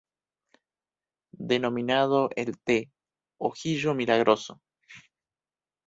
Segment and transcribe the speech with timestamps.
[1.51, 4.59] Denominado el "t´ojlito milagroso".